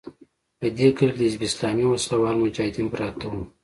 په 0.59 0.67
دې 0.77 0.89
کلي 0.97 1.11
کې 1.15 1.21
د 1.21 1.21
حزب 1.27 1.41
اسلامي 1.49 1.85
وسله 1.87 2.15
وال 2.19 2.37
مجاهدین 2.43 2.87
پراته 2.93 3.25
وو. 3.31 3.41